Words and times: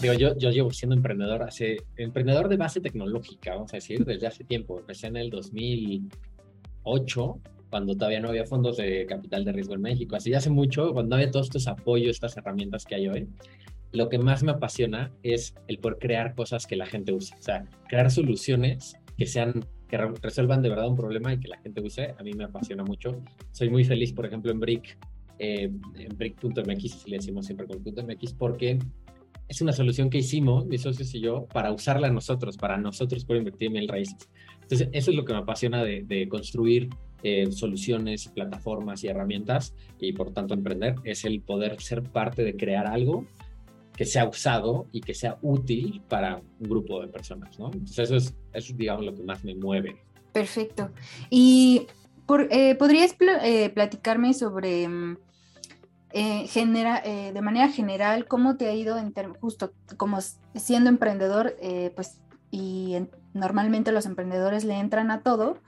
Digo, 0.00 0.14
yo, 0.14 0.38
yo 0.38 0.50
llevo 0.50 0.70
siendo 0.70 0.94
emprendedor 0.94 1.42
hace, 1.42 1.78
emprendedor 1.96 2.48
de 2.48 2.56
base 2.56 2.80
tecnológica, 2.80 3.54
vamos 3.54 3.72
a 3.72 3.78
decir, 3.78 4.04
desde 4.04 4.28
hace 4.28 4.44
tiempo. 4.44 4.78
Empecé 4.78 5.08
en 5.08 5.16
el 5.16 5.28
2008, 5.28 7.40
cuando 7.68 7.96
todavía 7.96 8.20
no 8.20 8.28
había 8.28 8.44
fondos 8.44 8.76
de 8.76 9.06
capital 9.06 9.44
de 9.44 9.50
riesgo 9.50 9.74
en 9.74 9.80
México. 9.80 10.14
Así 10.14 10.32
hace 10.34 10.50
mucho, 10.50 10.92
cuando 10.92 11.10
no 11.10 11.16
había 11.16 11.32
todos 11.32 11.46
estos 11.46 11.66
apoyos, 11.66 12.10
estas 12.10 12.36
herramientas 12.36 12.84
que 12.84 12.94
hay 12.94 13.08
hoy. 13.08 13.26
Lo 13.90 14.08
que 14.08 14.18
más 14.18 14.44
me 14.44 14.52
apasiona 14.52 15.10
es 15.24 15.56
el 15.66 15.78
poder 15.78 15.98
crear 15.98 16.36
cosas 16.36 16.64
que 16.66 16.76
la 16.76 16.86
gente 16.86 17.12
use. 17.12 17.34
O 17.34 17.42
sea, 17.42 17.64
crear 17.88 18.08
soluciones 18.10 18.94
que 19.18 19.26
sean 19.26 19.64
que 19.88 19.98
resuelvan 19.98 20.62
de 20.62 20.68
verdad 20.68 20.88
un 20.88 20.96
problema 20.96 21.34
y 21.34 21.40
que 21.40 21.48
la 21.48 21.58
gente 21.58 21.82
use, 21.82 22.14
a 22.16 22.22
mí 22.22 22.32
me 22.34 22.44
apasiona 22.44 22.84
mucho. 22.84 23.20
Soy 23.50 23.68
muy 23.68 23.82
feliz, 23.84 24.12
por 24.12 24.26
ejemplo, 24.26 24.52
en 24.52 24.60
Brick, 24.60 24.96
eh, 25.38 25.72
en 25.96 26.16
Brick.mx, 26.16 27.02
si 27.02 27.10
le 27.10 27.16
decimos 27.16 27.46
siempre 27.46 27.66
con 27.66 27.82
.mx, 27.82 28.32
porque 28.32 28.78
es 29.52 29.60
una 29.60 29.72
solución 29.72 30.08
que 30.08 30.18
hicimos, 30.18 30.64
mis 30.64 30.80
socios 30.80 31.14
y 31.14 31.20
yo, 31.20 31.46
para 31.52 31.72
usarla 31.72 32.10
nosotros, 32.10 32.56
para 32.56 32.78
nosotros 32.78 33.26
poder 33.26 33.42
invertir 33.42 33.68
en 33.68 33.76
el 33.76 33.88
raíces. 33.88 34.30
Entonces, 34.62 34.88
eso 34.92 35.10
es 35.10 35.16
lo 35.16 35.26
que 35.26 35.34
me 35.34 35.40
apasiona 35.40 35.84
de, 35.84 36.26
construir 36.30 36.88
eh, 37.22 37.52
soluciones, 37.52 38.28
plataformas 38.28 39.04
y 39.04 39.08
herramientas 39.08 39.74
y 40.00 40.14
por 40.14 40.32
tanto 40.32 40.54
emprender, 40.54 40.94
es 41.04 41.26
el 41.26 41.42
poder 41.42 41.80
ser 41.82 42.02
parte 42.02 42.44
de 42.44 42.56
crear 42.56 42.86
algo 42.86 43.26
que 43.94 44.06
sea 44.06 44.26
usado 44.26 44.86
y 44.90 45.02
que 45.02 45.12
sea 45.12 45.36
útil 45.42 46.00
para 46.08 46.40
un 46.58 46.68
grupo 46.70 47.02
de 47.02 47.08
personas, 47.08 47.58
¿no? 47.58 47.66
Entonces, 47.66 47.98
eso 47.98 48.16
es, 48.16 48.34
eso 48.54 48.72
digamos, 48.74 49.04
lo 49.04 49.14
que 49.14 49.22
más 49.22 49.44
me 49.44 49.54
mueve. 49.54 49.96
Perfecto. 50.32 50.92
¿Y 51.28 51.86
por, 52.24 52.48
eh, 52.50 52.74
podrías 52.76 53.14
eh, 53.20 53.68
platicarme 53.68 54.32
sobre... 54.32 54.88
Eh, 56.14 56.46
genera, 56.46 57.00
eh, 57.04 57.32
de 57.32 57.40
manera 57.40 57.68
general, 57.68 58.26
¿cómo 58.26 58.56
te 58.56 58.68
ha 58.68 58.74
ido 58.74 58.98
en 58.98 59.12
justo 59.40 59.72
como 59.96 60.18
siendo 60.54 60.90
emprendedor? 60.90 61.56
Eh, 61.60 61.90
pues, 61.94 62.20
y 62.50 62.96
normalmente 63.32 63.92
los 63.92 64.04
emprendedores 64.04 64.64
le 64.64 64.78
entran 64.78 65.10
a 65.10 65.22
todo. 65.22 65.58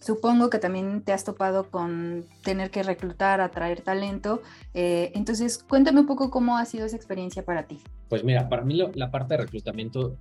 supongo 0.00 0.50
que 0.50 0.58
también 0.58 1.02
te 1.02 1.12
has 1.12 1.22
topado 1.22 1.70
con 1.70 2.24
tener 2.42 2.72
que 2.72 2.82
reclutar, 2.82 3.40
atraer 3.40 3.80
talento. 3.82 4.42
entonces, 4.74 5.62
cuéntame 5.62 6.00
un 6.00 6.06
poco 6.06 6.28
cómo 6.30 6.58
ha 6.58 6.64
sido 6.64 6.86
esa 6.86 6.96
experiencia 6.96 7.44
para 7.44 7.62
ti. 7.62 7.78
Pues 8.08 8.24
mira, 8.24 8.48
para 8.48 8.64
mí 8.64 8.76
la 8.94 9.10
parte 9.12 9.34
de 9.34 9.42
reclutamiento, 9.44 10.16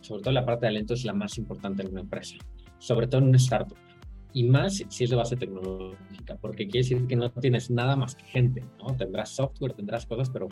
sobre 0.00 0.22
todo 0.22 0.32
la 0.32 0.44
parte 0.44 0.66
de 0.66 0.68
talento, 0.70 0.94
es 0.94 1.04
la 1.04 1.12
más 1.12 1.36
importante 1.38 1.82
en 1.82 1.88
una 1.88 2.02
empresa, 2.02 2.36
sobre 2.78 3.08
todo 3.08 3.20
en 3.22 3.28
un 3.30 3.34
startup 3.34 3.76
y 4.32 4.44
más 4.44 4.82
si 4.88 5.04
es 5.04 5.10
de 5.10 5.16
base 5.16 5.36
tecnológica, 5.36 6.36
porque 6.40 6.66
quiere 6.66 6.80
decir 6.80 7.06
que 7.06 7.16
no 7.16 7.30
tienes 7.30 7.70
nada 7.70 7.96
más 7.96 8.14
que 8.14 8.24
gente, 8.24 8.64
¿no? 8.78 8.96
Tendrás 8.96 9.30
software, 9.30 9.74
tendrás 9.74 10.06
cosas, 10.06 10.30
pero 10.30 10.48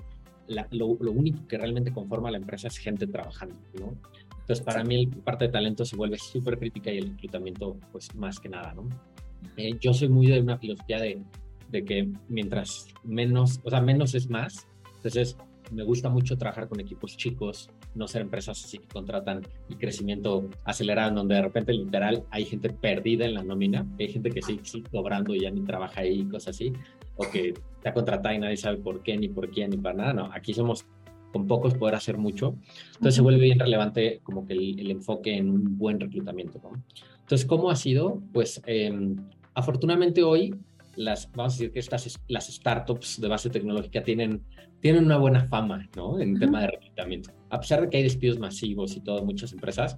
lo, 0.71 0.87
único 0.87 1.47
que 1.47 1.59
realmente 1.59 1.93
conforma 1.93 2.31
la 2.31 2.39
empresa 2.39 2.69
es 2.69 2.79
gente 2.79 3.07
trabajando, 3.07 3.57
¿no? 3.79 3.95
Entonces, 4.41 4.61
para 4.65 4.83
mí, 4.83 5.07
la 5.07 5.23
parte 5.23 5.47
de 5.47 5.53
talento 5.53 5.85
se 5.85 5.97
vuelve 5.97 6.19
súper 6.19 6.59
crítica 6.59 6.91
y 6.91 6.99
el 6.99 7.11
reclutamiento, 7.11 7.77
pues, 7.93 8.15
más 8.17 8.41
que 8.41 8.49
nada, 8.49 8.75
¿no? 8.75 8.89
Eh, 9.57 9.77
yo 9.81 9.95
soy 9.95 10.09
muy 10.09 10.27
de 10.27 10.41
una 10.41 10.59
filosofía 10.59 10.99
de, 10.99 11.23
de 11.71 11.85
que 11.85 12.13
mientras 12.29 12.89
menos, 13.05 13.61
o 13.63 13.71
sea, 13.71 13.81
menos 13.81 14.15
es 14.15 14.29
más. 14.29 14.67
Entonces, 14.97 15.37
me 15.71 15.85
gusta 15.85 16.09
mucho 16.09 16.37
trabajar 16.37 16.69
con 16.69 16.81
equipos 16.81 17.17
chicos, 17.17 17.71
no 17.95 18.09
ser 18.09 18.23
empresas 18.23 18.65
así 18.65 18.79
que 18.79 18.89
contratan 18.89 19.43
y 19.69 19.75
crecimiento 19.77 20.49
acelerado, 20.65 21.15
donde 21.15 21.37
de 21.37 21.43
repente 21.43 21.73
literal 21.73 22.25
hay 22.31 22.45
gente 22.45 22.71
perdida 22.71 23.25
en 23.25 23.35
la 23.35 23.43
nómina, 23.43 23.87
hay 23.99 24.09
gente 24.09 24.31
que 24.31 24.43
sigue, 24.43 24.63
cobrando 24.91 25.35
y 25.35 25.41
ya 25.41 25.51
ni 25.51 25.63
trabaja 25.63 26.01
ahí, 26.01 26.25
cosas 26.25 26.57
así, 26.57 26.73
o 27.17 27.31
que 27.31 27.55
te 27.83 27.89
ha 27.89 27.95
contratado 27.95 28.35
y 28.35 28.39
nadie 28.39 28.57
sabe 28.57 28.79
por 28.79 29.03
qué, 29.03 29.17
ni 29.17 29.29
por 29.29 29.51
quién, 29.51 29.71
ni 29.71 29.77
para 29.77 29.97
nada. 29.97 30.13
No, 30.13 30.31
aquí 30.33 30.55
somos 30.55 30.87
con 31.33 31.47
pocos 31.47 31.75
poder 31.75 31.95
hacer 31.95 32.19
mucho. 32.19 32.57
Entonces 32.95 33.15
se 33.15 33.23
vuelve 33.23 33.43
bien 33.43 33.59
relevante 33.59 34.21
como 34.23 34.47
que 34.47 34.55
el, 34.55 34.91
enfoque 34.91 35.37
en 35.37 35.51
un 35.51 35.79
buen 35.79 36.01
reclutamiento. 36.01 36.61
¿no? 36.63 36.83
Entonces, 37.21 37.47
¿cómo 37.47 37.71
ha 37.71 37.77
sido? 37.77 38.21
Pues 38.33 38.61
em, 38.67 39.17
afortunadamente 39.55 40.23
hoy 40.23 40.55
las, 40.97 41.31
vamos 41.33 41.55
a 41.55 41.57
decir 41.57 41.73
que 41.73 41.79
estas, 41.79 42.19
las 42.29 42.49
startups 42.49 43.21
de 43.21 43.29
base 43.29 43.51
tecnológica 43.51 44.03
tienen, 44.03 44.45
tienen 44.81 45.05
una 45.05 45.19
buena 45.19 45.47
fama, 45.49 45.89
¿no? 45.97 46.21
En 46.21 46.39
tema 46.39 46.63
de 46.63 46.69
reclutamiento. 46.69 47.31
A 47.51 47.61
pesar 47.61 47.81
de 47.81 47.89
que 47.89 47.99
hay 47.99 48.03
despidos 48.03 48.39
masivos 48.39 48.97
y 48.97 49.01
todo, 49.01 49.25
muchas 49.25 49.53
empresas, 49.53 49.97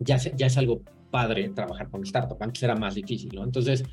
ya, 0.00 0.16
ya 0.16 0.46
es 0.46 0.56
algo 0.56 0.82
padre 1.10 1.48
trabajar 1.50 1.90
con 1.90 2.02
startup. 2.02 2.36
Antes 2.40 2.62
era 2.62 2.74
más 2.74 2.94
difícil, 2.94 3.30
¿no? 3.34 3.44
Entonces, 3.44 3.84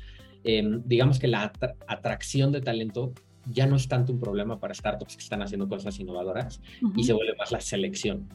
em, 0.44 0.82
digamos 0.84 1.18
que 1.18 1.28
la 1.28 1.52
atracción 1.86 2.52
de 2.52 2.60
talento 2.60 3.12
ya 3.50 3.66
no 3.66 3.76
es 3.76 3.88
tanto 3.88 4.12
un 4.12 4.18
problema 4.18 4.58
para 4.58 4.74
startups 4.74 5.16
que 5.16 5.22
están 5.22 5.42
haciendo 5.42 5.68
cosas 5.68 5.98
innovadoras 6.00 6.60
y 6.96 7.04
se 7.04 7.12
vuelve 7.12 7.34
más 7.36 7.52
la 7.52 7.60
selección. 7.60 8.28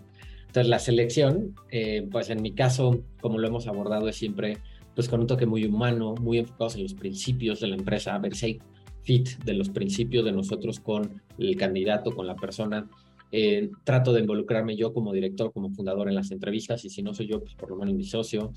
Entonces, 0.48 0.68
la 0.68 0.80
selección, 0.80 1.56
eh, 1.70 2.08
pues 2.12 2.30
en 2.30 2.42
mi 2.42 2.54
caso, 2.54 3.04
como 3.22 3.38
lo 3.38 3.48
hemos 3.48 3.68
abordado, 3.68 4.08
es 4.08 4.16
siempre 4.16 4.58
pues 4.96 5.08
con 5.08 5.22
un 5.22 5.28
toque 5.28 5.46
muy 5.46 5.66
humano, 5.66 6.16
muy 6.16 6.40
enfocados 6.40 6.76
en 6.76 6.84
los 6.84 6.94
principios 6.94 7.60
de 7.60 7.68
la 7.68 7.76
empresa, 7.76 8.16
a 8.16 8.20
ver 8.20 8.36
si 8.36 8.46
hay 8.46 8.60
fit 9.04 9.30
de 9.44 9.54
los 9.54 9.70
principios 9.70 10.26
de 10.26 10.32
nosotros 10.32 10.80
con 10.80 11.22
el 11.38 11.56
candidato, 11.56 12.16
con 12.16 12.28
la 12.28 12.36
persona. 12.36 12.88
Eh, 13.32 13.70
trato 13.84 14.12
de 14.12 14.22
involucrarme 14.22 14.76
yo 14.76 14.92
como 14.92 15.14
director, 15.14 15.54
como 15.54 15.70
fundador 15.70 16.10
en 16.10 16.16
las 16.16 16.32
entrevistas 16.32 16.84
y 16.86 16.90
si 16.90 17.04
no 17.04 17.14
soy 17.14 17.28
yo, 17.28 17.40
pues 17.40 17.54
por 17.54 17.70
lo 17.70 17.76
menos 17.76 17.94
mi 17.94 18.04
socio, 18.04 18.52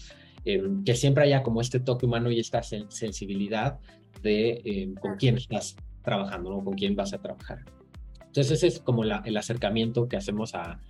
eh, 0.44 0.62
que 0.84 0.94
siempre 0.94 1.24
haya 1.24 1.42
como 1.42 1.60
este 1.60 1.78
toque 1.78 2.06
humano 2.06 2.30
y 2.30 2.40
esta 2.40 2.62
sensibilidad 2.62 3.78
de 4.22 4.62
eh, 4.64 4.94
con 5.00 5.16
quién 5.16 5.36
estás 5.36 5.76
trabajando, 6.02 6.50
¿no? 6.50 6.64
con 6.64 6.74
quién 6.74 6.96
vas 6.96 7.12
a 7.12 7.18
trabajar. 7.18 7.64
Entonces 8.18 8.50
ese 8.50 8.66
es 8.68 8.80
como 8.80 9.04
la, 9.04 9.22
el 9.26 9.36
acercamiento 9.36 10.08
que 10.08 10.16
hacemos 10.16 10.54
a, 10.54 10.80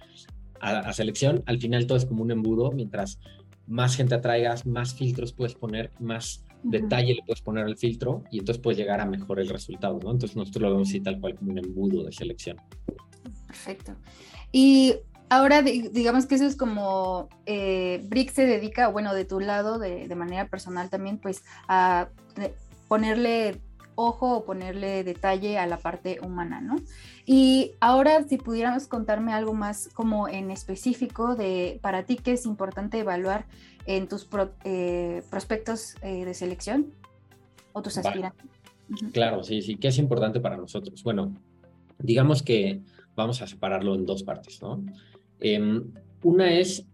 a, 0.61 0.79
a, 0.79 0.93
selección. 0.93 1.43
Al 1.47 1.59
final 1.59 1.87
todo 1.87 1.99
es 1.99 2.07
como 2.07 2.23
un 2.23 2.31
embudo, 2.31 2.71
mientras 2.71 3.19
más 3.67 3.97
gente 3.97 4.15
atraigas, 4.15 4.67
más 4.67 4.95
filtros 4.95 5.33
puedes 5.33 5.55
poner, 5.55 5.91
más 5.99 6.45
detalle 6.63 7.15
le 7.15 7.23
puedes 7.27 7.43
poner 7.43 7.65
al 7.65 7.77
filtro 7.77 8.23
y 8.31 8.39
entonces 8.39 8.63
puedes 8.63 8.79
llegar 8.79 9.01
a 9.01 9.07
mejores 9.07 9.49
resultados, 9.49 10.03
¿no? 10.05 10.13
Entonces 10.13 10.37
nosotros 10.37 10.63
lo 10.63 10.71
vemos 10.73 10.89
así 10.89 11.01
tal 11.01 11.21
cual 11.21 11.35
como 11.35 11.53
un 11.53 11.59
embudo 11.59 12.05
de 12.05 12.13
selección. 12.13 12.61
Perfecto. 13.47 13.95
Y 14.53 14.95
ahora 15.29 15.63
digamos 15.63 16.27
que 16.27 16.37
eso 16.37 16.47
es 16.47 16.57
como 16.57 17.29
eh, 17.47 18.05
Brick 18.09 18.33
se 18.33 18.47
dedica, 18.47 18.89
bueno, 18.89 19.15
de 19.15 19.25
tu 19.25 19.41
lado, 19.41 19.79
de, 19.79 20.07
de 20.07 20.15
manera 20.15 20.49
personal 20.49 20.91
también, 20.91 21.19
pues 21.19 21.43
a 21.69 22.09
ponerle 22.89 23.61
ojo 23.95 24.37
o 24.37 24.45
ponerle 24.45 25.05
detalle 25.05 25.59
a 25.59 25.67
la 25.67 25.79
parte 25.79 26.19
humana, 26.23 26.61
¿no? 26.61 26.77
Y 27.25 27.73
ahora 27.81 28.23
si 28.25 28.37
pudiéramos 28.37 28.87
contarme 28.87 29.33
algo 29.33 29.55
más 29.55 29.89
como 29.95 30.29
en 30.29 30.51
específico 30.51 31.37
de 31.37 31.79
para 31.83 32.05
ti 32.05 32.17
qué 32.17 32.33
es 32.33 32.47
importante 32.47 32.99
evaluar 32.99 33.47
en 33.87 34.09
tus 34.09 34.29
eh, 34.65 35.23
prospectos 35.31 35.95
eh, 36.03 36.25
de 36.25 36.35
selección 36.35 36.93
o 37.73 37.83
tus 37.83 37.99
aspirantes. 37.99 38.47
Claro, 39.13 39.43
sí, 39.43 39.63
sí, 39.63 39.77
¿qué 39.77 39.89
es 39.89 39.99
importante 39.99 40.41
para 40.41 40.57
nosotros? 40.57 41.03
Bueno, 41.03 41.35
digamos 41.99 42.43
que 42.43 42.81
vamos 43.15 43.41
a 43.43 43.47
separarlo 43.47 43.95
en 43.95 44.07
dos 44.07 44.23
partes, 44.23 44.61
¿no? 44.61 44.85
Em, 45.41 45.93
una 46.23 46.53
es 46.53 46.87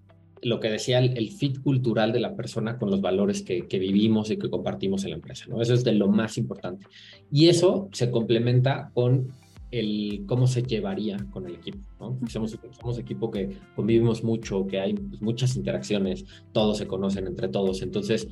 lo 0.43 0.61
que 0.61 0.71
decía, 0.71 0.99
el, 0.99 1.31
fit 1.31 1.61
cultural 1.63 2.13
de 2.13 2.21
la 2.21 2.35
persona 2.35 2.79
con 2.79 2.91
los 2.91 3.01
valores 3.01 3.43
que, 3.43 3.63
vivimos 3.79 4.31
y 4.31 4.37
que 4.37 4.51
compartimos 4.51 5.05
en 5.05 5.11
la 5.11 5.17
empresa, 5.17 5.47
¿no? 5.49 5.61
Eso 5.61 5.75
es 5.75 5.85
de 5.85 5.93
lo 5.93 6.09
más 6.09 6.39
importante. 6.39 6.87
Y 7.31 7.49
eso 7.49 7.89
se 7.93 8.11
complementa 8.11 8.91
con 8.95 9.29
el 9.71 10.25
cómo 10.27 10.47
se 10.47 10.63
llevaría 10.63 11.19
con 11.31 11.47
el 11.47 11.57
equipo, 11.57 11.79
¿no? 12.01 12.19
Somos, 12.29 12.59
somos 12.81 12.99
equipo 12.99 13.31
que 13.31 13.51
convivimos 13.77 14.25
mucho, 14.25 14.67
que 14.67 14.81
hay 14.81 14.95
pues, 14.95 15.21
muchas 15.21 15.57
interacciones, 15.57 16.25
todos 16.53 16.79
se 16.79 16.87
conocen 16.87 17.27
entre 17.27 17.49
todos, 17.49 17.83
entonces 17.83 18.29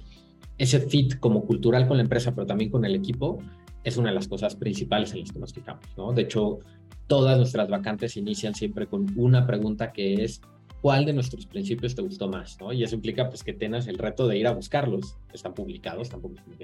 ese 0.58 0.80
fit 0.80 1.18
como 1.18 1.44
cultural 1.44 1.86
con 1.86 1.98
la 1.98 2.02
empresa, 2.02 2.34
pero 2.34 2.46
también 2.46 2.70
con 2.70 2.84
el 2.84 2.94
equipo, 2.94 3.38
es 3.84 3.96
una 3.96 4.08
de 4.08 4.14
las 4.14 4.28
cosas 4.28 4.56
principales 4.56 5.12
en 5.12 5.20
las 5.20 5.30
que 5.30 5.38
nos 5.38 5.52
fijamos, 5.52 5.84
¿no? 5.96 6.12
De 6.12 6.22
hecho, 6.22 6.58
todas 7.06 7.36
nuestras 7.36 7.68
vacantes 7.68 8.16
inician 8.16 8.54
siempre 8.54 8.86
con 8.86 9.06
una 9.16 9.46
pregunta 9.46 9.92
que 9.92 10.24
es 10.24 10.40
cuál 10.86 11.04
de 11.04 11.12
nuestros 11.12 11.46
principios 11.46 11.96
te 11.96 12.02
gustó 12.02 12.28
más, 12.28 12.60
¿no? 12.60 12.72
Y 12.72 12.84
eso 12.84 12.94
implica 12.94 13.28
pues 13.28 13.42
que 13.42 13.52
tengas 13.52 13.88
el 13.88 13.98
reto 13.98 14.28
de 14.28 14.38
ir 14.38 14.46
a 14.46 14.52
buscarlos. 14.52 15.16
Están 15.32 15.52
publicados, 15.52 16.02
están 16.02 16.20
publicados, 16.20 16.54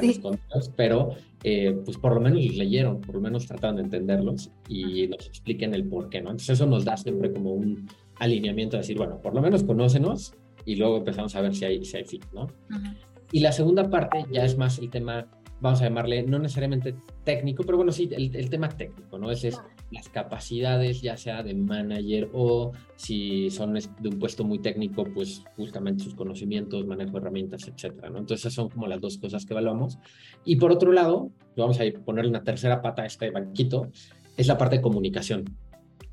sí. 0.00 0.72
pero 0.74 1.10
eh, 1.44 1.78
pues 1.84 1.96
por 1.96 2.14
lo 2.14 2.20
menos 2.20 2.44
los 2.44 2.56
leyeron, 2.56 3.00
por 3.00 3.14
lo 3.14 3.20
menos 3.20 3.46
trataron 3.46 3.76
de 3.76 3.82
entenderlos 3.82 4.50
y 4.68 5.06
nos 5.06 5.28
expliquen 5.28 5.74
el 5.74 5.84
por 5.84 6.08
qué, 6.08 6.20
¿no? 6.20 6.30
Entonces 6.30 6.58
eso 6.58 6.66
nos 6.66 6.84
da 6.84 6.96
siempre 6.96 7.32
como 7.32 7.52
un 7.52 7.88
alineamiento 8.16 8.78
de 8.78 8.80
decir, 8.80 8.98
bueno, 8.98 9.20
por 9.22 9.32
lo 9.32 9.40
menos 9.40 9.62
conócenos 9.62 10.34
y 10.64 10.74
luego 10.74 10.96
empezamos 10.96 11.36
a 11.36 11.40
ver 11.40 11.54
si 11.54 11.66
hay, 11.66 11.84
si 11.84 11.98
hay 11.98 12.04
fit, 12.04 12.24
¿no? 12.32 12.48
Y 13.30 13.38
la 13.38 13.52
segunda 13.52 13.88
parte 13.88 14.26
ya 14.32 14.44
es 14.44 14.58
más 14.58 14.80
el 14.80 14.90
tema 14.90 15.28
vamos 15.60 15.80
a 15.80 15.84
llamarle, 15.84 16.22
no 16.22 16.38
necesariamente 16.38 16.94
técnico, 17.24 17.62
pero 17.64 17.78
bueno, 17.78 17.92
sí, 17.92 18.08
el, 18.12 18.50
tema 18.50 18.68
técnico, 18.68 19.18
¿no? 19.18 19.30
Es, 19.30 19.44
es 19.44 19.58
las 19.90 20.08
capacidades, 20.08 21.00
ya 21.00 21.16
sea 21.16 21.42
de 21.42 21.54
manager 21.54 22.28
o 22.32 22.72
si 22.96 23.50
son 23.50 23.74
de 23.74 24.08
un 24.08 24.18
puesto 24.18 24.44
muy 24.44 24.58
técnico, 24.58 25.04
pues 25.04 25.42
justamente 25.56 26.04
sus 26.04 26.14
conocimientos, 26.14 26.86
manejo 26.86 27.12
de 27.12 27.18
herramientas, 27.18 27.68
etcétera, 27.68 28.10
¿no? 28.10 28.18
Entonces, 28.18 28.40
esas 28.40 28.54
son 28.54 28.68
como 28.68 28.86
las 28.86 29.00
dos 29.00 29.18
cosas 29.18 29.46
que 29.46 29.54
evaluamos. 29.54 29.98
Y 30.44 30.56
por 30.56 30.72
otro 30.72 30.92
lado, 30.92 31.30
vamos 31.56 31.80
a 31.80 31.84
ponerle 32.04 32.30
una 32.30 32.44
tercera 32.44 32.82
pata 32.82 33.02
a 33.02 33.06
este 33.06 33.30
banquito, 33.30 33.90
es 34.36 34.46
la 34.46 34.58
parte 34.58 34.76
de 34.76 34.82
comunicación. 34.82 35.44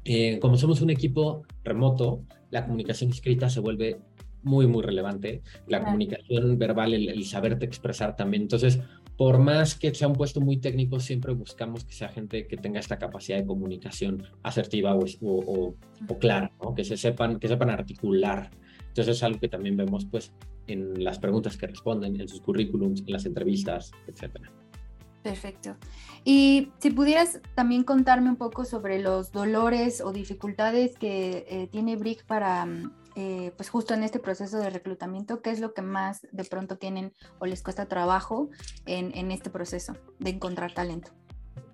eh, 0.06 0.38
como 0.40 0.58
somos 0.58 0.82
un 0.82 0.90
equipo 0.90 1.44
remoto, 1.64 2.24
la 2.52 2.66
comunicación 2.66 3.10
escrita 3.12 3.50
se 3.50 3.62
vuelve 3.62 4.00
muy, 4.44 4.68
muy 4.68 4.84
relevante. 4.84 5.42
La 5.68 5.84
comunicación 5.84 6.58
verbal, 6.58 6.94
el, 6.94 7.26
saberte 7.26 7.66
expresar 7.66 8.16
también. 8.16 8.44
Entonces, 8.44 8.80
por 9.18 9.40
más 9.40 9.76
que 9.76 9.94
sea 9.94 10.08
un 10.08 10.16
puesto 10.16 10.42
muy 10.42 10.58
técnico, 10.58 11.00
siempre 11.00 11.34
buscamos 11.34 11.86
que 11.86 11.94
sea 11.94 12.10
gente 12.10 12.48
que 12.48 12.58
tenga 12.58 12.80
esta 12.80 12.98
capacidad 12.98 13.38
de 13.38 13.46
comunicación 13.46 14.24
asertiva 14.42 14.96
o, 14.96 15.06
o, 15.22 15.76
o 16.08 16.20
clara, 16.20 16.52
¿no? 16.62 16.74
que 16.74 16.84
se 16.84 16.98
sepan, 16.98 17.40
que 17.40 17.48
sepan 17.48 17.70
articular. 17.70 18.50
Entonces 18.88 19.18
es 19.18 19.24
algo 19.24 19.40
que 19.40 19.50
también 19.50 19.78
vemos 19.78 20.06
pues 20.06 20.34
en 20.68 21.04
las 21.04 21.20
preguntas 21.20 21.58
que 21.58 21.68
responden, 21.68 22.20
en 22.20 22.28
sus 22.28 22.42
currículums, 22.42 23.02
en 23.02 23.14
las 23.14 23.26
entrevistas, 23.26 23.92
etcétera. 24.08 24.52
Perfecto. 25.24 25.78
Y 26.26 26.72
si 26.80 26.92
pudieras 26.92 27.40
también 27.56 27.84
contarme 27.84 28.30
un 28.30 28.36
poco 28.36 28.66
sobre 28.66 29.02
los 29.02 29.32
dolores 29.32 30.02
o 30.02 30.12
dificultades 30.12 30.98
que 30.98 31.46
eh, 31.50 31.68
tiene 31.72 31.96
Brick 31.96 32.26
para, 32.26 32.66
mm, 32.66 32.92
eh, 33.16 33.52
pues 33.56 33.70
justo 33.70 33.94
en 33.94 34.04
este 34.04 34.20
proceso 34.20 34.58
de 34.58 34.70
reclutamiento, 34.70 35.42
¿qué 35.42 35.52
es 35.52 35.60
lo 35.60 35.74
que 35.74 35.82
más 35.82 36.28
de 36.32 36.44
pronto 36.44 36.78
tienen 36.78 37.14
o 37.40 37.46
les 37.46 37.62
cuesta 37.62 37.88
trabajo 37.88 38.50
en, 38.86 39.16
en 39.16 39.32
este 39.32 39.50
proceso 39.50 39.96
de 40.20 40.32
encontrar 40.32 40.74
talento? 40.74 41.12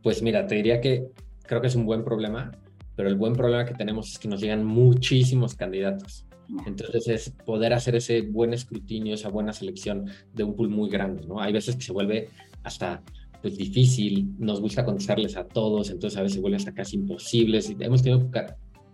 Pues 0.04 0.22
mira, 0.22 0.48
te 0.48 0.56
diría 0.56 0.82
que 0.82 1.08
creo 1.44 1.62
que 1.62 1.68
es 1.68 1.76
un 1.76 1.86
buen 1.86 2.04
problema, 2.04 2.52
pero 2.96 3.10
el 3.10 3.16
buen 3.16 3.34
problema 3.34 3.66
que 3.66 3.74
tenemos 3.74 4.12
es 4.12 4.20
que 4.20 4.28
nos 4.28 4.42
llegan 4.42 4.66
muchísimos 4.66 5.56
candidatos. 5.56 6.26
Entonces 6.66 7.08
es 7.08 7.30
poder 7.30 7.74
hacer 7.74 7.96
ese 7.96 8.22
buen 8.22 8.54
escrutinio, 8.54 9.14
esa 9.14 9.30
buena 9.30 9.54
selección 9.54 10.10
de 10.34 10.44
un 10.44 10.56
pool 10.56 10.70
muy 10.70 10.90
grande, 10.90 11.26
¿no? 11.28 11.40
Hay 11.40 11.54
veces 11.54 11.76
que 11.76 11.84
se 11.84 11.94
vuelve 11.94 12.30
hasta 12.64 13.04
pues 13.42 13.58
difícil, 13.58 14.34
nos 14.38 14.60
gusta 14.60 14.84
contestarles 14.84 15.38
a 15.38 15.48
todos, 15.48 15.92
entonces 15.92 16.18
a 16.18 16.24
veces 16.24 16.36
se 16.36 16.42
vuelve 16.42 16.58
hasta 16.58 16.74
casi 16.74 16.98
imposible. 16.98 17.60
Hemos 17.80 18.02
tenido 18.02 18.30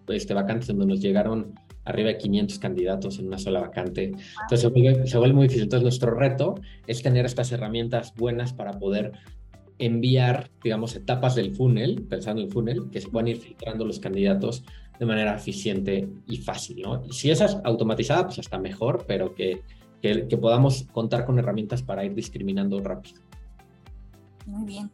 este, 0.09 0.33
vacantes 0.33 0.67
donde 0.67 0.85
nos 0.85 0.99
llegaron 0.99 1.55
arriba 1.85 2.09
de 2.09 2.17
500 2.17 2.59
candidatos 2.59 3.19
en 3.19 3.27
una 3.27 3.37
sola 3.37 3.61
vacante. 3.61 4.05
Entonces 4.05 4.61
se 5.09 5.17
vuelve, 5.17 5.33
muy 5.33 5.43
difícil. 5.43 5.63
Entonces 5.63 5.83
nuestro 5.83 6.13
reto 6.13 6.55
es 6.87 7.01
tener 7.01 7.25
estas 7.25 7.51
herramientas 7.51 8.13
buenas 8.15 8.53
para 8.53 8.73
poder 8.73 9.13
enviar, 9.77 10.49
digamos, 10.63 10.95
etapas 10.95 11.35
del 11.35 11.53
funnel, 11.53 12.03
pensando 12.09 12.41
en 12.41 12.47
el 12.47 12.53
funnel, 12.53 12.89
que 12.91 13.01
se 13.01 13.09
puedan 13.09 13.27
ir 13.27 13.37
filtrando 13.37 13.85
los 13.85 13.99
candidatos 13.99 14.63
de 14.99 15.05
manera 15.05 15.35
eficiente 15.35 16.07
y 16.27 16.37
fácil, 16.37 16.81
¿no? 16.81 17.03
Y 17.05 17.11
si 17.11 17.29
esa 17.29 17.45
es 17.45 17.57
automatizada, 17.63 18.25
pues 18.25 18.39
hasta 18.39 18.57
mejor, 18.57 19.05
pero 19.05 19.35
que, 19.35 19.61
que, 20.01 20.27
que 20.27 20.37
podamos 20.37 20.87
contar 20.93 21.25
con 21.25 21.37
herramientas 21.37 21.83
para 21.83 22.05
ir 22.05 22.15
discriminando 22.15 22.79
rápido. 22.79 23.21
Muy 24.45 24.65
bien. 24.65 24.91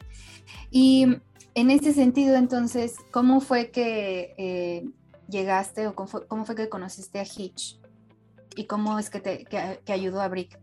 Y 0.71 1.05
en 1.53 1.69
este 1.69 1.93
sentido, 1.93 2.35
entonces, 2.35 2.95
¿cómo 3.11 3.41
fue 3.41 3.69
que 3.71 4.33
eh, 4.37 4.85
llegaste 5.31 5.87
o 5.87 5.95
cómo 5.95 6.45
fue, 6.45 6.55
que 6.55 6.69
conociste 6.69 7.19
a 7.19 7.23
Hitch? 7.23 7.79
¿Y 8.55 8.65
cómo 8.65 8.99
es 8.99 9.09
que 9.09 9.19
te 9.19 9.45
que 9.45 9.93
ayudó 9.93 10.21
a 10.21 10.27
Brick? 10.27 10.59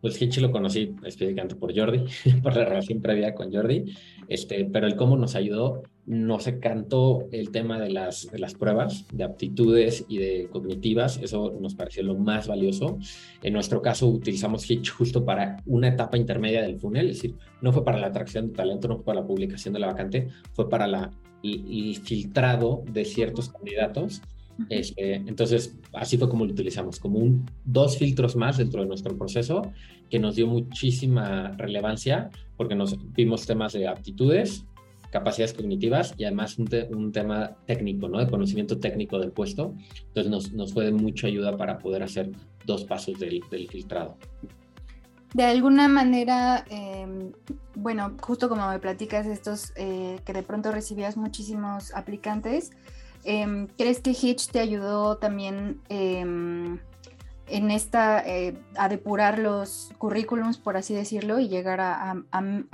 Pues 0.00 0.20
Hitch 0.20 0.38
lo 0.38 0.50
conocí 0.50 0.94
específicamente 1.04 1.56
por 1.56 1.76
Jordi, 1.76 2.04
por 2.42 2.56
la 2.56 2.64
relación 2.64 3.00
previa 3.00 3.34
con 3.34 3.52
Jordi, 3.52 3.96
este, 4.28 4.64
pero 4.64 4.86
el 4.86 4.96
cómo 4.96 5.16
nos 5.16 5.34
ayudó, 5.34 5.82
nos 6.06 6.46
encantó 6.46 7.26
el 7.32 7.50
tema 7.50 7.80
de 7.80 7.90
las, 7.90 8.30
de 8.30 8.38
las 8.38 8.54
pruebas, 8.54 9.06
de 9.12 9.24
aptitudes 9.24 10.04
y 10.08 10.18
de 10.18 10.48
cognitivas, 10.50 11.18
eso 11.22 11.56
nos 11.60 11.74
pareció 11.74 12.04
lo 12.04 12.14
más 12.14 12.46
valioso. 12.46 12.98
En 13.42 13.52
nuestro 13.52 13.82
caso 13.82 14.06
utilizamos 14.06 14.70
Hitch 14.70 14.90
justo 14.90 15.24
para 15.24 15.56
una 15.66 15.88
etapa 15.88 16.16
intermedia 16.16 16.62
del 16.62 16.78
funnel, 16.78 17.10
es 17.10 17.16
decir, 17.16 17.34
no 17.60 17.72
fue 17.72 17.84
para 17.84 17.98
la 17.98 18.08
atracción 18.08 18.48
de 18.48 18.54
talento, 18.54 18.88
no 18.88 18.96
fue 18.96 19.04
para 19.04 19.20
la 19.20 19.26
publicación 19.26 19.74
de 19.74 19.80
la 19.80 19.88
vacante, 19.88 20.28
fue 20.52 20.68
para 20.68 20.86
la, 20.86 21.10
el 21.42 21.96
filtrado 21.96 22.84
de 22.90 23.04
ciertos 23.04 23.48
candidatos 23.48 24.22
este, 24.70 25.14
entonces, 25.14 25.76
así 25.92 26.16
fue 26.16 26.28
como 26.28 26.44
lo 26.44 26.52
utilizamos, 26.52 26.98
como 26.98 27.18
un, 27.18 27.48
dos 27.64 27.98
filtros 27.98 28.36
más 28.36 28.56
dentro 28.56 28.82
de 28.82 28.88
nuestro 28.88 29.16
proceso 29.16 29.62
que 30.10 30.18
nos 30.18 30.36
dio 30.36 30.46
muchísima 30.46 31.56
relevancia 31.56 32.30
porque 32.56 32.74
nos 32.74 32.96
vimos 33.12 33.46
temas 33.46 33.72
de 33.72 33.86
aptitudes, 33.86 34.64
capacidades 35.10 35.54
cognitivas 35.54 36.14
y 36.16 36.24
además 36.24 36.58
un, 36.58 37.12
tema 37.12 37.56
técnico, 37.66 38.08
¿no? 38.08 38.18
De 38.18 38.26
conocimiento 38.26 38.78
técnico 38.78 39.18
del 39.18 39.32
puesto. 39.32 39.74
Entonces 40.08 40.30
nos, 40.30 40.52
nos 40.52 40.72
fue 40.72 40.84
de 40.86 40.92
mucha 40.92 41.26
ayuda 41.26 41.56
para 41.56 41.78
poder 41.78 42.02
hacer 42.02 42.30
dos 42.64 42.84
pasos 42.84 43.18
del, 43.18 43.40
del 43.50 43.68
filtrado. 43.68 44.16
De 45.34 45.44
alguna 45.44 45.86
manera, 45.86 46.64
em, 46.70 47.32
bueno, 47.74 48.16
justo 48.22 48.48
como 48.48 48.68
me 48.68 48.78
platicas 48.78 49.26
estos, 49.26 49.72
eh, 49.76 50.18
que 50.24 50.32
de 50.32 50.42
pronto 50.42 50.72
recibías 50.72 51.16
muchísimos 51.16 51.92
aplicantes, 51.94 52.70
Em, 53.26 53.66
¿Crees 53.76 54.00
que 54.00 54.10
Hitch 54.10 54.50
te 54.52 54.60
ayudó 54.60 55.16
también 55.16 55.80
em, 55.88 56.78
en 57.48 57.70
esta, 57.72 58.24
eh, 58.24 58.54
a 58.76 58.88
depurar 58.88 59.40
los 59.40 59.90
currículums, 59.98 60.58
por 60.58 60.76
así 60.76 60.94
decirlo, 60.94 61.40
y 61.40 61.48
llegar 61.48 61.80
a, 61.80 62.22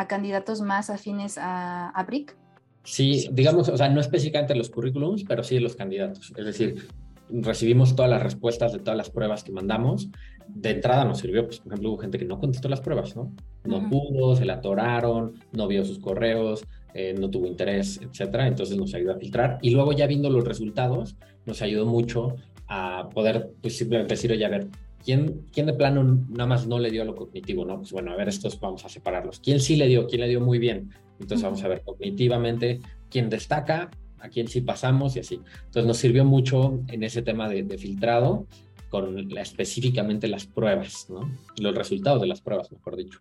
candidatos 0.06 0.60
más 0.60 0.90
afines 0.90 1.38
a, 1.38 1.88
a, 1.88 2.04
BRIC? 2.04 2.36
Sí, 2.84 3.30
digamos, 3.32 3.70
o 3.70 3.76
sea, 3.78 3.88
no 3.88 4.00
específicamente 4.00 4.54
los 4.54 4.68
currículums, 4.68 5.24
pero 5.24 5.42
sí 5.42 5.58
los 5.58 5.74
candidatos. 5.74 6.34
Es 6.36 6.44
decir, 6.44 6.86
recibimos 7.30 7.96
todas 7.96 8.10
las 8.10 8.22
respuestas 8.22 8.74
de 8.74 8.80
todas 8.80 8.98
las 8.98 9.08
pruebas 9.08 9.44
que 9.44 9.52
mandamos. 9.52 10.10
De 10.54 10.70
entrada 10.70 11.04
nos 11.04 11.18
sirvió, 11.18 11.46
pues, 11.46 11.58
por 11.60 11.72
ejemplo, 11.72 11.90
hubo 11.90 11.98
gente 11.98 12.18
que 12.18 12.24
no 12.24 12.38
contestó 12.38 12.68
las 12.68 12.80
pruebas, 12.80 13.16
¿no? 13.16 13.32
No 13.64 13.88
pudo, 13.88 14.36
se 14.36 14.44
la 14.44 14.54
atoraron, 14.54 15.34
no 15.52 15.66
vio 15.66 15.84
sus 15.84 15.98
correos, 15.98 16.64
eh, 16.94 17.14
no 17.18 17.30
tuvo 17.30 17.46
interés, 17.46 18.00
etcétera. 18.02 18.46
Entonces 18.46 18.76
nos 18.76 18.92
ayudó 18.94 19.12
a 19.12 19.16
filtrar. 19.16 19.58
Y 19.62 19.70
luego 19.70 19.92
ya 19.92 20.06
viendo 20.06 20.30
los 20.30 20.44
resultados, 20.44 21.16
nos 21.46 21.62
ayudó 21.62 21.86
mucho 21.86 22.36
a 22.68 23.08
poder 23.12 23.50
pues, 23.60 23.76
simplemente 23.76 24.14
decir, 24.14 24.32
oye, 24.32 24.44
a 24.44 24.48
ver, 24.48 24.68
¿quién, 25.04 25.46
¿quién 25.52 25.66
de 25.66 25.74
plano 25.74 26.02
nada 26.28 26.46
más 26.46 26.66
no 26.66 26.78
le 26.78 26.90
dio 26.90 27.04
lo 27.04 27.14
cognitivo? 27.14 27.64
No, 27.64 27.78
pues 27.78 27.92
bueno, 27.92 28.12
a 28.12 28.16
ver, 28.16 28.28
estos 28.28 28.58
vamos 28.60 28.84
a 28.84 28.88
separarlos. 28.88 29.40
¿Quién 29.40 29.60
sí 29.60 29.76
le 29.76 29.86
dio? 29.86 30.06
¿Quién 30.06 30.20
le 30.20 30.28
dio 30.28 30.40
muy 30.40 30.58
bien? 30.58 30.90
Entonces 31.20 31.44
vamos 31.44 31.62
a 31.62 31.68
ver 31.68 31.82
cognitivamente 31.82 32.80
quién 33.08 33.30
destaca, 33.30 33.90
a 34.18 34.28
quién 34.28 34.48
sí 34.48 34.60
pasamos 34.60 35.16
y 35.16 35.20
así. 35.20 35.40
Entonces 35.66 35.86
nos 35.86 35.96
sirvió 35.96 36.24
mucho 36.24 36.80
en 36.88 37.02
ese 37.02 37.22
tema 37.22 37.48
de, 37.48 37.64
filtrado 37.78 38.46
con 38.92 39.38
específicamente 39.38 40.28
las 40.28 40.46
pruebas, 40.46 41.06
¿no? 41.08 41.34
Los 41.56 41.74
resultados 41.74 42.20
de 42.20 42.26
las 42.26 42.42
pruebas, 42.42 42.70
mejor 42.70 42.94
dicho. 42.96 43.20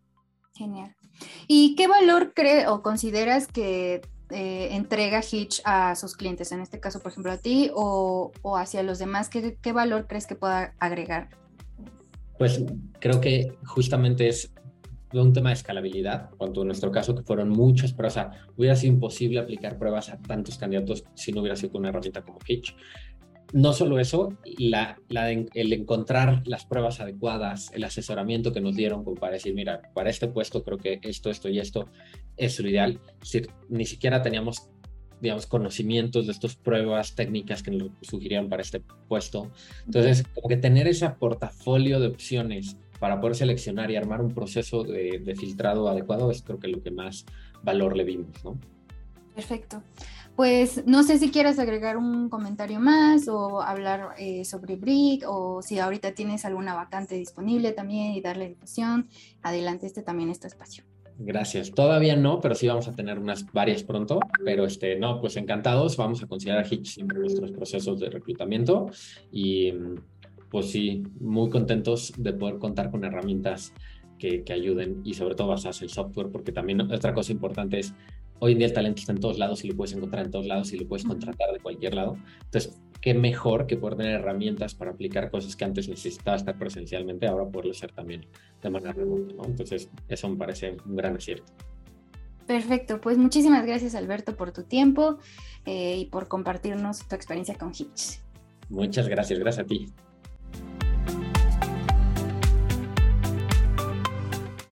Genial. 0.54 0.94
¿Y 1.48 1.76
qué 1.76 1.88
valor 1.88 2.34
cree 2.36 2.68
o 2.68 2.82
consideras 2.82 3.48
que 3.48 4.02
eh, 4.32 4.68
entrega 4.72 5.22
Hitch 5.22 5.62
a 5.64 5.96
sus 5.96 6.18
clientes? 6.18 6.52
En 6.52 6.60
este 6.60 6.82
caso, 6.82 7.00
por 7.00 7.14
ejemplo, 7.14 7.32
a 7.32 7.38
ti 7.38 7.72
o, 7.74 8.34
hacia 8.58 8.84
los 8.84 9.00
demás, 9.00 9.30
¿qué, 9.30 9.58
¿qué, 9.62 9.72
valor 9.72 10.08
crees 10.08 10.28
que 10.28 10.36
pueda 10.36 10.76
agregar? 10.78 11.30
Pues 12.38 12.66
creo 13.00 13.22
que 13.22 13.58
justamente 13.64 14.28
es 14.28 14.54
un 15.14 15.32
tema 15.32 15.52
de 15.52 15.54
escalabilidad, 15.54 16.32
cuanto 16.38 16.62
en 16.62 16.68
nuestro 16.68 16.92
caso 16.92 17.16
que 17.16 17.24
fueron 17.24 17.48
muchas 17.48 17.94
pruebas, 17.94 18.18
o 18.18 18.20
sea, 18.20 18.48
hubiera 18.58 18.76
sido 18.76 18.94
imposible 18.94 19.40
aplicar 19.40 19.78
pruebas 19.78 20.10
a 20.10 20.18
tantos 20.18 20.58
candidatos 20.58 21.06
si 21.14 21.32
no 21.32 21.40
hubiera 21.40 21.56
sido 21.56 21.72
con 21.72 21.80
una 21.80 21.90
herramienta 21.90 22.24
como 22.24 22.40
Hitch 22.46 22.76
no 23.54 23.74
solo 23.74 24.00
eso, 24.00 24.38
el 24.46 25.74
encontrar 25.74 26.42
las 26.46 26.66
pruebas 26.66 27.00
adecuadas, 27.00 27.72
el 27.74 27.84
asesoramiento 27.84 28.54
que 28.54 28.62
nos 28.62 28.76
dieron 28.76 29.04
para 29.16 29.34
decir, 29.34 29.54
mira, 29.54 29.82
para 29.94 30.10
este 30.10 30.28
puesto 30.28 30.64
creo 30.64 30.78
que 30.78 31.00
esto, 31.04 31.30
esto 31.30 31.50
y 31.50 31.60
esto 31.60 31.88
es 32.38 32.60
lo 32.60 32.70
ideal. 32.70 33.00
ni 33.70 33.86
siquiera 33.86 34.22
teníamos, 34.22 34.70
digamos, 35.20 35.48
conocimientos 35.48 36.28
de 36.28 36.34
estas 36.34 36.56
pruebas 36.56 37.16
técnicas 37.16 37.64
que 37.64 37.72
nos 37.72 37.90
sugirían 38.02 38.50
para 38.50 38.62
este 38.62 38.82
puesto. 39.08 39.52
Entonces, 39.86 40.24
como 40.34 40.48
que 40.48 40.58
tener 40.58 40.88
ese 40.88 41.10
portafolio 41.10 42.00
de 42.00 42.08
opciones 42.08 42.78
para 43.00 43.20
poder 43.20 43.36
seleccionar 43.36 43.90
y 43.90 43.96
armar 43.96 44.22
un 44.22 44.34
proceso 44.34 44.84
de, 44.84 45.36
filtrado 45.36 45.90
adecuado 45.90 46.30
es 46.30 46.44
creo 46.44 46.60
que 46.60 46.68
lo 46.68 46.84
que 46.84 46.92
más 46.92 47.26
valor 47.64 47.98
le 47.98 48.04
vimos. 48.04 48.30
Perfecto. 49.34 49.82
Pues 50.42 50.88
no 50.88 51.04
sé 51.04 51.20
si 51.20 51.30
quieres 51.30 51.60
agregar 51.60 51.98
un 51.98 52.28
comentario 52.28 52.80
más 52.80 53.28
o 53.28 53.62
hablar 53.62 54.16
eh, 54.18 54.44
sobre 54.44 54.76
Brick 54.76 55.24
o 55.28 55.62
si 55.62 55.78
ahorita 55.78 56.14
tienes 56.14 56.46
alguna 56.46 56.74
vacante 56.74 57.14
disponible 57.14 57.74
también 57.74 58.14
y 58.14 58.22
darle 58.22 58.50
difusión. 58.50 59.08
Adelante, 59.44 59.86
este 59.86 60.02
también 60.02 60.32
es 60.32 60.40
tu 60.40 60.48
espacio. 60.48 60.84
Gracias. 61.20 61.70
Todavía 61.70 62.16
no, 62.16 62.42
pero 62.42 62.56
sí 62.56 62.68
vamos 62.68 62.88
a 62.88 62.96
tener 62.96 63.20
unas 63.20 63.54
varias 63.54 63.84
pronto. 63.84 64.20
Pero 64.44 64.66
este, 64.66 64.96
no, 64.96 65.22
pues 65.22 65.38
encantados. 65.38 65.96
Vamos 65.96 66.24
a 66.24 66.28
considerar 66.28 66.66
Hitch 66.68 66.88
siempre 66.88 67.20
nuestros 67.20 67.52
procesos 67.52 68.00
de 68.00 68.10
reclutamiento 68.10 68.90
y 69.32 69.72
pues 70.50 70.72
sí, 70.72 71.04
muy 71.20 71.52
contentos 71.52 72.14
de 72.18 72.34
poder 72.34 72.58
contar 72.58 72.90
con 72.90 73.06
herramientas 73.06 73.74
que, 74.18 74.44
que 74.44 74.54
ayuden 74.54 75.02
y 75.04 75.14
sobre 75.14 75.36
todo 75.36 75.50
basadas 75.50 75.84
en 75.84 75.90
software, 75.90 76.30
porque 76.32 76.52
también 76.52 76.82
otra 76.82 77.14
cosa 77.14 77.32
importante 77.32 77.78
es 77.78 77.94
hoy 78.42 78.54
en 78.54 78.58
día 78.58 78.68
el 78.68 78.74
talento 78.74 79.00
está 79.00 79.12
en 79.12 79.20
todos 79.20 79.38
lados 79.38 79.64
y 79.64 79.70
lo 79.70 79.76
puedes 79.76 79.94
encontrar 79.94 80.26
en 80.26 80.32
todos 80.32 80.48
lados 80.48 80.74
y 80.74 80.80
lo 80.80 80.88
puedes 80.88 81.06
contratar 81.06 81.54
de 81.54 81.60
cualquier 81.60 81.94
lado. 81.94 82.18
Entonces, 82.44 82.82
qué 83.00 83.14
mejor 83.14 83.68
que 83.68 83.78
poder 83.78 83.98
tener 83.98 84.20
herramientas 84.20 84.74
para 84.74 84.92
aplicar 84.92 85.30
cosas 85.30 85.56
que 85.56 85.64
antes 85.64 85.88
necesitaba 85.88 86.38
estar 86.38 86.58
presencialmente, 86.58 87.28
ahora 87.28 87.48
poderlo 87.48 87.72
hacer 87.72 87.92
también 87.92 88.26
de 88.62 88.70
manera 88.70 88.94
remota. 88.94 89.36
Entonces, 89.46 89.90
eso 90.08 90.28
me 90.28 90.38
parece 90.38 90.76
un 90.86 90.96
gran 90.96 91.16
acierto. 91.16 91.54
Perfecto, 92.48 93.00
pues 93.00 93.18
muchísimas 93.20 93.64
gracias 93.66 93.94
Alberto 93.94 94.36
por 94.36 94.52
tu 94.52 94.64
tiempo 94.64 95.20
eh, 95.66 95.98
y 96.00 96.06
por 96.06 96.28
compartirnos 96.28 97.08
tu 97.08 97.16
experiencia 97.16 97.56
con 97.56 97.70
Hitch. 97.70 98.22
Muchas 98.70 99.08
gracias, 99.08 99.38
gracias 99.38 99.66
a 99.66 99.68
ti. 99.68 99.86